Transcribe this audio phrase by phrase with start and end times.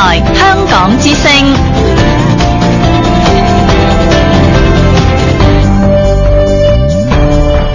[0.00, 1.28] 台香港之声。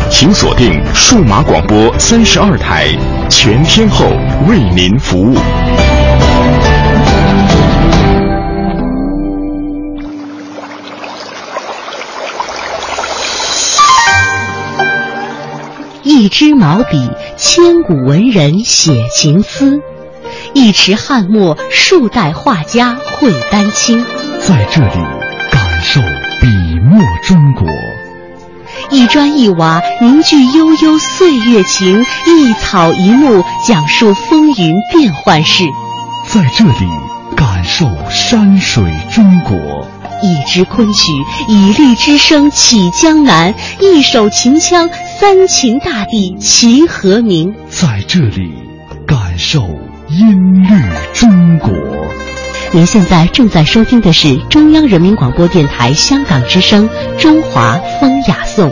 [0.10, 2.88] 请锁定数码广播三十二台，
[3.30, 4.06] 全天候
[4.48, 5.36] 为您服务。
[16.04, 19.82] 一支毛笔，千古文人写情思；
[20.54, 24.04] 一池汉墨，数代画家绘丹青。
[24.39, 24.96] 在这里，
[25.52, 26.00] 感受
[26.42, 26.48] 笔
[26.80, 27.66] 墨中国；
[28.89, 35.64] 一砖一瓦，凝聚悠悠岁月情；一草一木，讲述风云变幻事。
[36.28, 36.88] 在这里，
[37.36, 39.56] 感受山水中国；
[40.22, 41.11] 一支昆曲，
[41.47, 44.89] 以律之声起江南；一首秦腔。
[45.20, 48.52] 三秦大地齐和鸣，在这里
[49.08, 49.66] 感受
[50.20, 50.70] 音律
[51.14, 51.72] 中国。
[52.72, 56.88] 您现在正在收听的是中央人民广播电台香港之声
[57.22, 58.70] 《中华风雅颂》。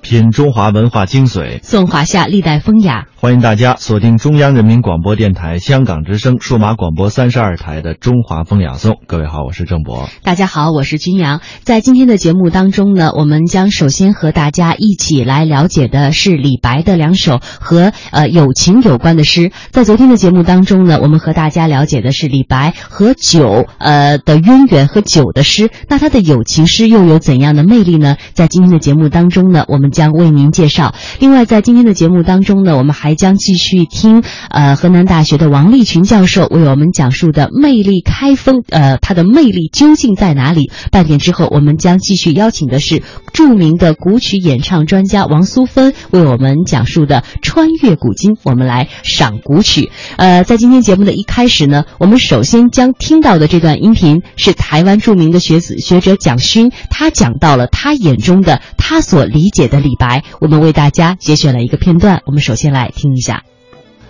[0.00, 3.06] 品中华文化精髓，颂华夏历代风雅。
[3.22, 8.94] 欢迎大家锁定中央人民广播电台香港之声数码广播三十二台的《中华风雅颂》。
[9.06, 10.08] 各位好，我是郑博。
[10.24, 11.40] 大家好，我是君阳。
[11.62, 19.52] 在今天的节目当中呢，我们将首先和大家一起来了解的是李白的两首和呃友情有关的诗。
[19.70, 25.70] 在昨天的节目当中呢，我们和大家了解的是李白和酒呃的渊源和酒的诗。
[25.88, 28.16] 那他的友情诗又有怎样的魅力呢？
[28.32, 30.92] 在今天的节目当中呢，我们将为您介绍。
[31.20, 40.70] 另外，在今天的节目当中呢，我们还将继续听呃河南大学的王立群教授为我们讲述的魅力开封，呃，它的魅力究竟在哪里？
[40.90, 43.02] 半点之后，我们将继续邀请的是
[43.32, 48.36] 著名的古曲演唱专家王苏芬为我们讲述的穿越古今。
[48.44, 49.90] 我们来赏古曲。
[50.16, 60.22] 呃，在今天节目的一开始呢，我们首先将听到的这段音频是台湾著名的学子学者蒋勋，他讲到了他眼中的他所理解的李白。
[60.40, 63.42] 我们为大家节选了一个片段，我们首先来听听一下。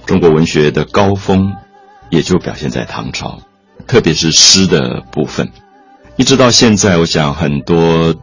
[0.04, 1.54] 中国文学的高峰，
[2.10, 3.38] 也就表现在唐朝，
[3.86, 5.50] 特别是诗的部分。
[6.16, 8.14] 一直到现在，我想很多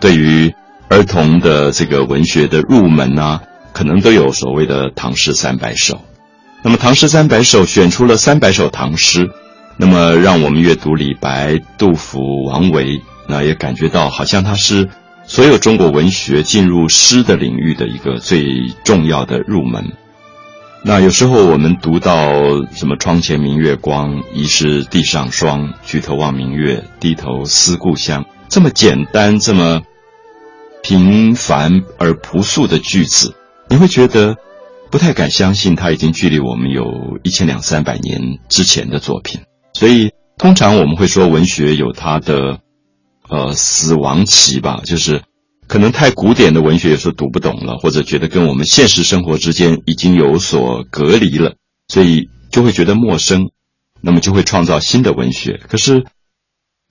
[0.00, 0.52] 对于
[0.88, 3.42] 儿童的这个文学的入门啊，
[3.72, 5.94] 可能都有所谓的《唐诗三百首》。
[6.62, 9.30] 那么《唐诗三百首》选出了三百首唐诗，
[9.76, 14.88] 那么让我们阅读李白、杜甫、王维，那也感觉到好像他是
[15.32, 19.82] 所有中国文学进入诗的领域的一个最重要的入门。
[20.84, 22.30] 那有时候我们读到
[22.74, 29.80] 什么“窗前明月光，疑是地上霜”，“举头望明月，低头思故乡”，这么简单、这么
[30.82, 33.34] 平凡而朴素的句子，
[33.70, 34.36] 你会觉得
[34.90, 38.20] 不太敢相信，它已经距离我们有一千两三百年
[38.50, 39.40] 之前的作品。
[39.72, 42.58] 所以，通常我们会说，文学有它的
[43.32, 45.22] 呃死亡期吧，就是。
[45.68, 51.54] 可能太古典的文学有时候读不懂了，或者觉得跟我们现实生活之间已经有所隔离了，
[51.88, 53.48] 所以就会觉得陌生，
[54.02, 55.62] 那么就会创造新的文学。
[55.68, 56.04] 可是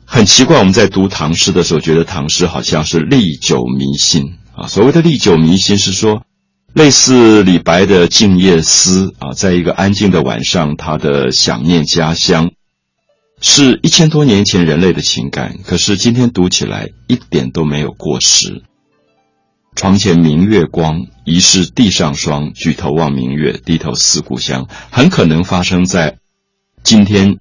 [0.03, 4.65] 很奇怪，我们在读唐诗的时候，觉得唐诗好像是历久弥新啊。
[4.65, 6.23] 所谓的历久弥新，是说
[6.73, 12.49] 类似李白的《静夜思》啊，在一个安静的晚上，他的想念家乡。
[13.41, 18.61] 是一千多年前人类的情感，可是今天读起来一点都没有过时。
[19.75, 22.53] 床前明月光，疑是地上霜。
[22.53, 24.67] 举头望明月，低头思故乡。
[24.91, 26.19] 很可能发生在
[26.83, 27.37] 今天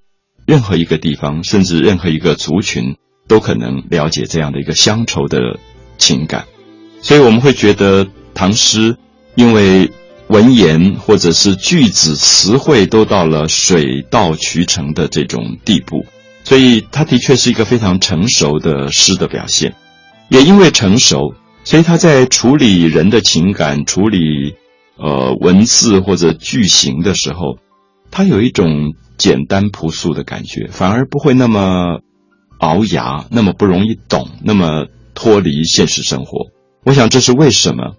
[0.46, 2.96] 任何一个地方，甚至任何一个族群
[3.28, 5.38] 都可能了解这样的一个乡愁的
[5.98, 6.46] 情感。
[7.02, 8.96] 所以我们会觉得唐诗，
[9.34, 9.92] 因为。
[10.30, 16.06] 文言或者是句子词汇都到了水到渠成的这种地步，
[16.44, 19.74] 所以他的确是一个非常成熟的诗的表现。
[20.28, 21.34] 也因为成熟，
[21.64, 24.54] 所以他在处理人的情感、处理
[24.96, 27.58] 呃文字或者句型的时候，
[28.12, 31.98] 他有一种简单朴素的感觉，反而不会那么
[32.60, 36.46] 熬牙，那么不容易懂，那么脱离现实生活。
[36.84, 37.96] 我想这是为什么。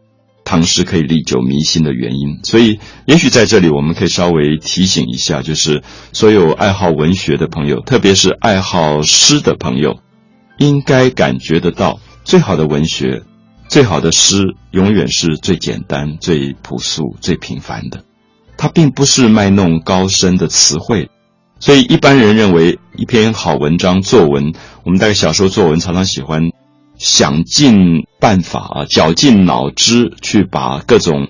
[0.51, 5.81] 唐诗可以历久弥新的原因，所以也许在这里我们可以稍微提醒一下，就是
[6.11, 9.99] 所有爱好文学的朋友，特别是爱好诗的朋友，
[10.57, 13.23] 应该感觉得到，最好的文学，
[13.69, 18.03] 最好的诗，永远是最简单、最朴素、最平凡的。
[18.57, 21.09] 它并不是卖弄高深的词汇，
[21.61, 24.51] 所以一般人认为一篇好文章作文，
[24.83, 26.51] 我们大概小时候作文常常喜欢
[27.01, 31.29] 想尽办法啊，绞尽脑汁去把各种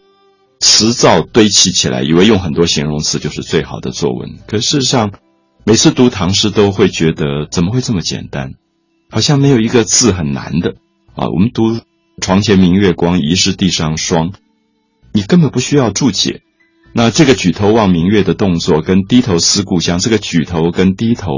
[0.60, 4.38] 词藻堆砌起来，以为用很多形容词就是最好的作文。
[4.48, 5.14] 可事实上，
[5.64, 8.52] 每次读唐诗都会觉得怎么会这么简单？
[9.10, 10.76] 好像没有一个字很难的
[11.16, 11.28] 啊。
[11.28, 11.80] 我们读
[12.22, 14.34] “床前明月光，疑是地上霜”，
[15.14, 16.42] 你根本不需要注解。
[16.94, 21.32] 那这个举头望明月的动作，跟低头思故乡，这个举头跟低头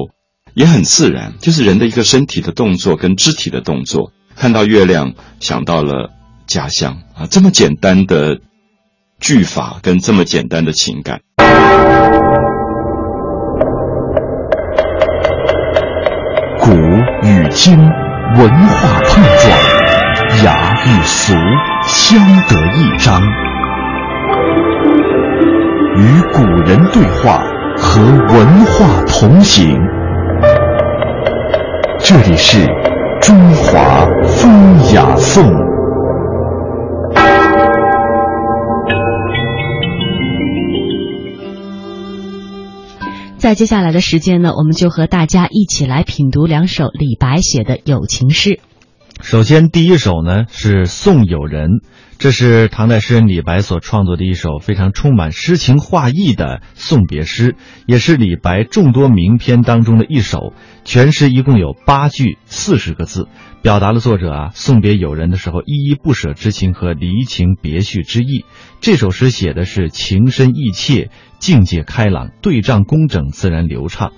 [0.55, 4.11] 也很自然，就是人的一个身体的动作跟肢体的动作。
[4.43, 6.09] 看到月亮，想到了
[6.45, 8.39] 家乡啊，这么简单的
[9.17, 11.21] 句法跟这么简单的情感。
[16.59, 16.71] 古
[17.25, 17.77] 与今，
[18.35, 21.33] 文化碰撞，雅与俗
[21.87, 22.19] 相
[22.49, 23.21] 得益彰。
[25.95, 27.41] 与古人对话，
[27.77, 29.79] 和文化同行。
[31.99, 32.67] 这里是
[33.25, 35.41] 中华风雅颂。
[43.37, 48.59] 在接下来的时间呢，我们就和大家一起来品读两首李白写的友情诗。
[49.23, 51.69] 首先，第一首呢是《送友人》，
[52.19, 57.55] 这是唐代诗人李白所创作的一首非常充满诗情画意的送别诗，
[57.87, 60.53] 也是李白众多名篇当中的一首。
[60.83, 63.29] 全诗一共有八句四十个字，
[63.61, 68.43] 表达了作者啊送别友人的时候依依不舍之情和离情别绪之意。
[68.81, 71.09] 这首诗写的是情深意切、
[71.39, 74.11] 境界开朗、对仗工整、自然流畅。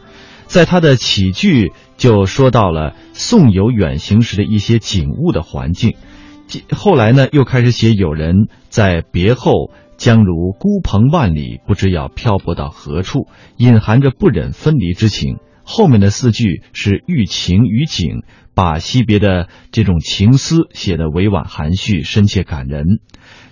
[0.55, 5.97] 在他的起句就说到了送友远行时的一些景物的环境，
[6.71, 15.39] 后来呢又开始写友人在别后将如孤蓬万里，不知要漂泊到何处，隐含着不忍分离之情。
[15.65, 18.23] 后面的四句是寓情于景，
[18.53, 22.85] 把惜别的这种情思写得委婉含蓄、深切感人。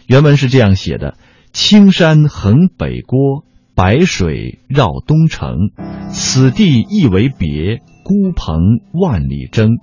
[0.08, 1.18] 原文是这样写的：
[1.52, 3.44] 青山横北郭。
[3.76, 5.72] 白水绕东城，
[6.10, 9.78] 此地一为别，孤蓬万里征。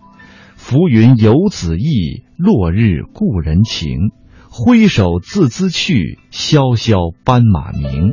[0.55, 4.11] 浮云游子意，落日故人情。
[4.49, 8.13] 挥手自兹去，萧萧斑马鸣。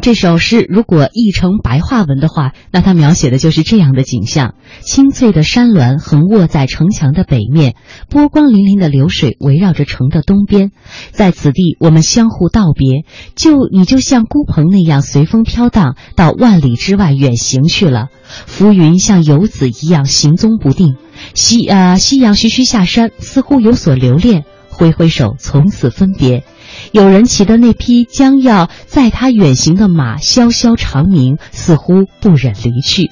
[0.00, 7.74] 这首诗如果译成白话文的话，那它描写的就是这样的景象：青翠的山峦横卧在城墙的北面，
[8.08, 10.70] 波光粼粼的流水围绕着城的东边。
[11.10, 18.08] 在此地，我们相互道别，就你就像孤蓬那样随风飘荡，到万里之外远行去了。
[18.24, 20.96] 浮云像游子一样行踪不定，
[21.34, 26.42] 夕啊夕阳徐徐下山，似乎有所留恋，挥挥手，从此分别。
[26.92, 33.10] 有人骑的那匹将要载他远行的马，萧萧长鸣，似乎不忍离去。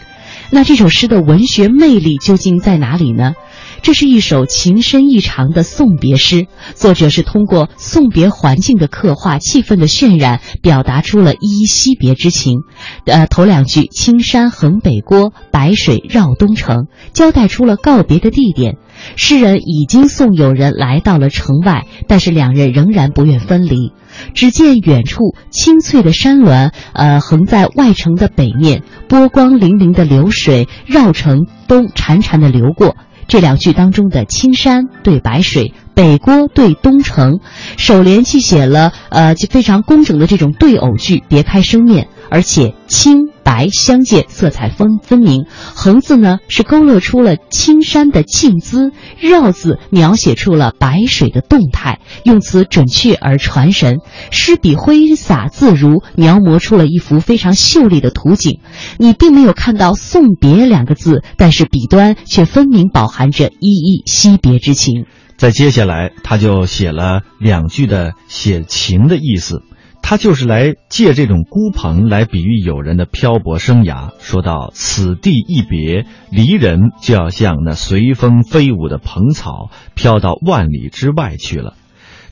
[0.51, 3.35] 那这首诗的文学魅力究竟在哪里呢？
[3.83, 12.61] 这是一首情深意长的送别诗，作者是通过送别环境的刻画、气氛的渲染，表达出了依依惜别之情。
[13.07, 18.77] 呃，头两句“青山横北郭，白水绕东城”，交代出了告别的地点。
[19.17, 23.93] 诗人已经送友人来到了城外，但是两人仍然不愿分离。
[24.35, 32.97] 只见远处青翠的山峦，呃，横在外城的北面，波光粼粼的流水绕城东潺潺的流过。
[33.29, 37.41] 这两句当中的青山对白水，北郭对东城，
[37.77, 45.47] 首联既写了呃非常工整的这种对偶句，别开生面，而且青白相间，色彩分分明。
[45.75, 53.99] 横字呢是勾勒出了青山的静姿，绕字描写出了白水的动态，用词准确而传神，
[54.31, 58.61] 诗笔挥洒自如，描摹出了一幅非常秀丽的图景。
[58.99, 65.07] 你并没有看到送别两个字，但是笔端却分明饱含着依依惜别之情。
[65.37, 69.63] 在接下来，他就写了两句的写情的意思，
[70.03, 74.13] 他就是来借这种孤蓬来比喻友人的漂泊生涯。
[74.21, 81.75] 说到此地一别，离人就要像那随风飞舞的蓬草，飘到万里之外去了。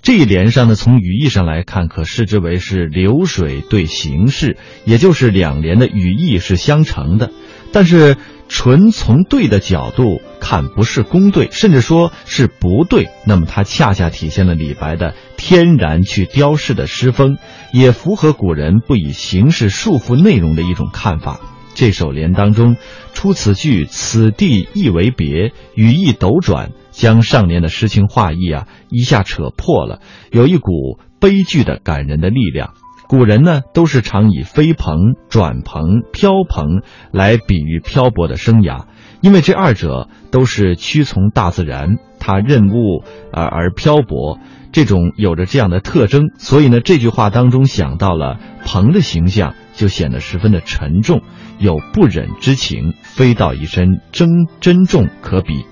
[0.03, 7.31] 这一联上呢，从语义上来看，可视之为是流水对形式，也就是两联的语义是相承的。
[7.73, 8.17] 但是
[8.49, 13.09] 纯从对的角度看，不是公对，甚至说是不对。
[13.27, 17.37] 那么它恰恰体现了李白的天然去雕饰的诗风，
[17.73, 21.41] 也符合古人不以形式束缚内容的一种看法。
[21.75, 22.77] 这首联当中，
[23.13, 29.99] 出此句“此地一为别”，语意斗转，将上联的诗情画意啊一下扯破了，
[30.31, 32.75] 有一股悲剧的感人的力量。
[33.09, 38.87] 古人呢都是常以飞蓬、转蓬、飘蓬来比喻漂泊的生涯，
[39.21, 44.39] 因为这二者都是屈从大自然，他任务而而漂泊，
[44.73, 51.23] 这种有着这样的特征，所以呢这句话当中想到了鹏的形象，就显得十分的沉重，
[51.59, 55.65] 有不忍之情，飞到一身珍珍重可比。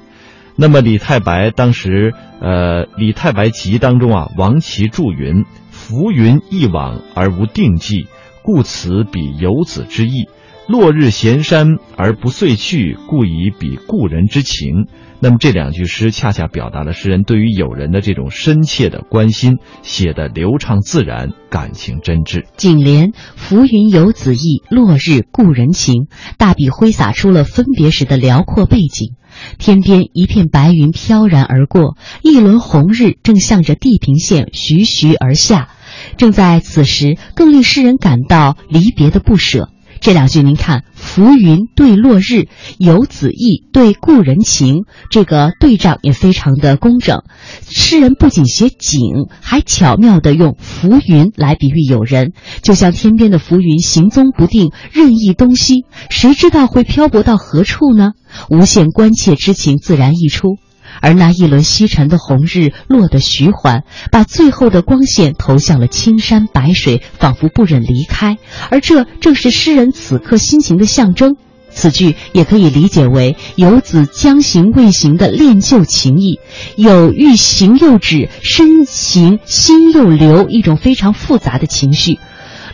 [0.57, 5.45] 那么李太白当时，呃，《李太白集》当中啊，王琦注云。
[5.71, 8.07] 浮云一往而无定计，
[8.43, 10.31] 故此比游子之意；
[10.67, 14.87] 落日闲山而不遂去，故以比故人之情。
[15.21, 22.45] 那么这两句诗恰恰表达了诗人对于友人的这种深切的关心，写的流畅自然，感情真挚。
[22.57, 29.15] 颈联“浮云游子意，落日故人情”，大笔挥洒出了分别时的辽阔背景。
[29.59, 35.69] 天边一片白云飘然而过，一轮红日正向着地平线徐徐而下。
[36.17, 39.71] 正在此时，更令诗人感到离别的不舍。
[40.01, 42.49] 这两句，您看，浮云对落日，
[42.79, 47.23] 游子意对故人情，这个对仗也非常的工整。
[47.63, 49.01] 诗人不仅写景，
[49.41, 52.33] 还巧妙地用浮云来比喻友人，
[52.63, 58.13] 就像天边的浮云行踪不定，任意东西，谁知道会漂泊到何处呢？
[58.51, 60.57] 无限关切之情自然溢出。
[61.01, 68.39] 而那一轮西沉的红日落得徐缓，把最后的光线投向了青山白水，仿佛不忍离开。
[68.71, 71.37] 而这正是诗人此刻心情的象征。
[71.77, 76.39] 此句也可以理解为游子将行未行的恋旧情谊，
[76.77, 82.21] 有欲行又止，身行心又留，一种非常复杂的情绪。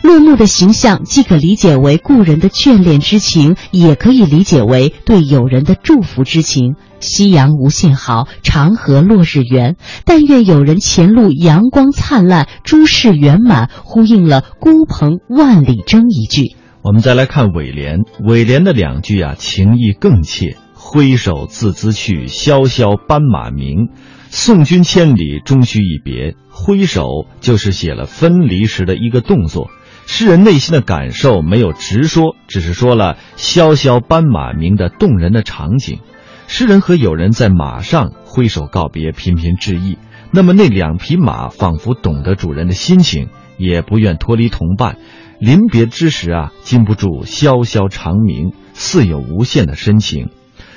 [0.01, 6.75] 落幕的形象既可理解为故人的眷恋之情，也可以理解为对友人的祝福之情。
[6.99, 9.75] 夕阳无限好，长河落日圆。
[10.05, 16.55] 但愿有人前路阳光灿烂，诸事圆满，呼应了“孤蓬万里征”一句。
[16.83, 20.57] 我们再来看尾联，尾联的两句啊，情意更切。
[20.73, 23.89] 挥手自兹去，萧萧斑马鸣。
[24.29, 26.35] 送君千里，终须一别。
[26.49, 27.03] 挥手
[27.39, 29.69] 就是写了分离时的一个动作。
[30.05, 35.99] 诗人内心的感受没有直说，只是说了“萧萧斑马鸣”的动人的场景。
[36.47, 39.97] 诗人和友人在马上挥手告别，频频致意。
[40.31, 44.97] 那么那两匹马仿佛懂得主人的心情，也不愿脱离同伴。
[45.39, 50.29] 临别之时啊，禁不住萧萧长鸣，似有无限的深情。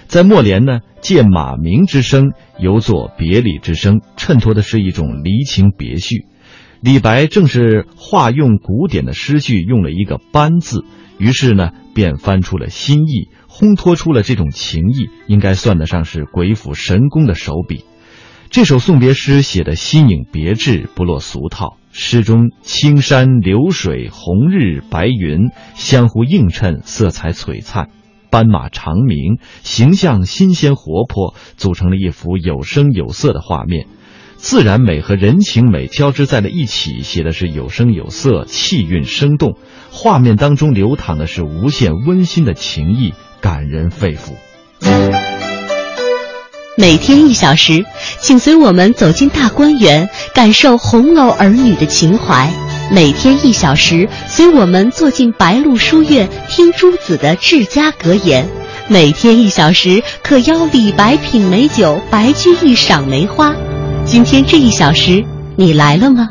[0.06, 6.26] 在末联呢，借马鸣之声，犹作别离之声，衬托的是一种离情别绪。
[6.84, 10.84] 李白正是化用古典的诗句，用了一个“班”字，
[11.16, 17.86] 于是呢，便翻出了新意，烘托出了这种情意，应该算得上是鬼斧神工的手笔。
[18.50, 21.78] 这首送别诗写的新颖别致，不落俗套。
[21.90, 27.86] 诗中青山流水、红日白云相互映衬，色彩璀璨；
[28.30, 33.86] 斑马长鸣，形象新鲜活泼，组成了一幅有声有色的画面。
[34.36, 39.56] 自然美和人情美交织在了一起，写的是有声有色，气韵生动。
[39.90, 44.34] 画面当中流淌的是无限温馨的情意，感人肺腑。
[46.76, 47.84] 每天一小时，
[48.20, 52.48] 请随我们走进大观园，感受红楼儿女的情怀；
[52.90, 58.44] 每天一小时，随我们坐进白鹿书院，听诸子的治家格言；
[58.88, 63.54] 每天一小时，可邀李白品美酒，白居易赏梅花。
[64.04, 65.24] 今天这一小时，
[65.56, 66.28] 你来了吗？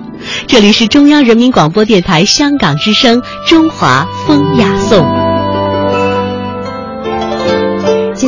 [0.47, 5.05] 这里是中央人民广播电台香港之声《中华风雅颂》。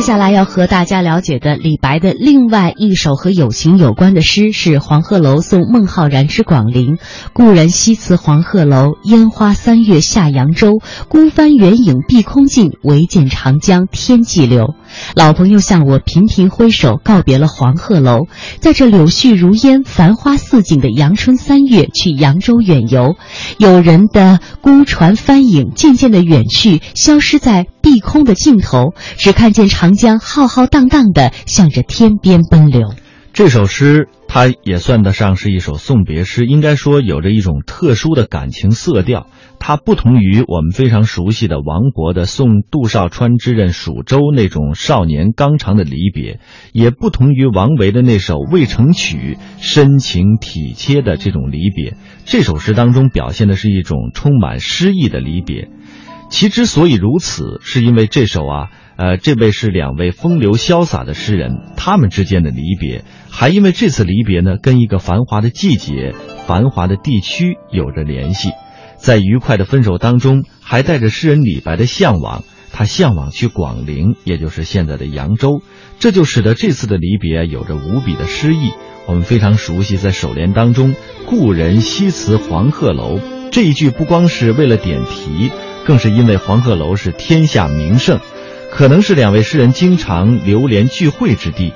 [0.06, 6.94] 下来要和大家了解的李白的另外一首和友情有关的诗是《黄鹤楼送孟浩然之广陵》。
[7.32, 10.78] 故人西辞黄鹤楼，烟花三月下扬州。
[11.08, 14.74] 孤帆远影碧空尽，唯见长江天际流。
[15.16, 18.26] 老朋友向我频频挥手，告别了黄鹤楼，
[18.60, 23.16] 在这柳絮如烟、繁花似锦的阳春三月，去扬州远游。
[23.58, 32.92] 有人的孤船帆影渐渐的远去，消失在碧空的尽头，只看见长江浩浩荡荡的向着天边奔流。
[33.32, 39.28] 这首诗，它也算得上是一首送别诗，应该说有着一种特殊的感情色调。
[39.60, 46.40] 它不同于我们非常熟悉的王勃的《送杜少川之任蜀州》那种少年刚长的离别，
[46.72, 51.96] 也不同于王维的那首《渭城曲》深情体贴的这种离别。
[52.24, 55.68] 这首诗当中表现的是一种充满诗意的离别。
[56.28, 58.68] 其之所以如此，是因为这首啊。
[58.96, 66.14] 呃，这位是两位风流潇洒的诗人，他们之间的离别，还因为这次离别呢，跟一个繁华的季节、
[66.46, 68.52] 繁华的地区有着联系。
[68.96, 72.42] 在愉快的分手当中，还带着诗人李白的向往。
[72.72, 75.60] 他向往去广陵，也就是现在的扬州，
[75.98, 78.70] 这就使得这次的离别有着无比的诗意。
[79.06, 80.94] 我们非常熟悉，在首联当中
[81.26, 83.20] “故人西辞黄鹤楼”
[83.52, 85.50] 这一句，不光是为了点题，
[85.86, 88.18] 更是因为黄鹤楼是天下名胜，
[88.72, 91.72] 可能是两位诗人经常流连聚会之地。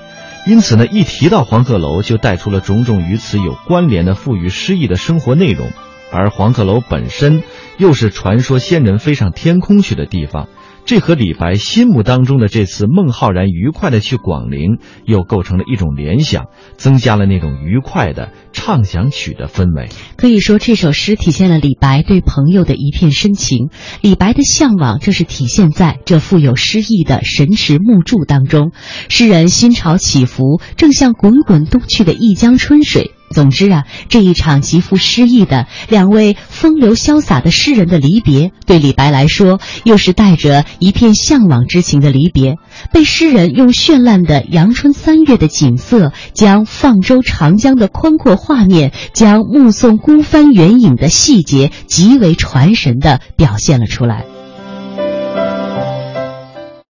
[0.46, 5.70] 因此呢，一提到黄鹤楼，就带出了种种与此有关联的富于诗意的生活内容。
[6.10, 7.42] 而黄鹤楼本身，
[7.78, 10.48] 又是传说仙人飞上天空去的地方。
[10.84, 16.46] 这和李白心目当中的这次孟浩然愉快的去广陵，又构成了一种联想，
[16.76, 19.88] 增加了那种愉快的畅想曲的氛围。
[20.16, 23.68] 可以说，这首诗体现了李白对朋友的一片深情。
[24.00, 28.72] 李白的向往，正是体现在这富有诗意的神池木柱当中。
[29.08, 33.12] 诗人心潮起伏，正像滚滚东去的一江春水。
[33.32, 42.56] 总之啊，这一场极富诗意的两位风流潇洒的诗人的离别，对李白来说，又是带着一片向往之情的离别。
[42.92, 54.24] 被诗人用绚烂的阳春三月的景色，将放舟长江的宽阔画面，将目送孤帆远影的细节，极为传神的表现了出来。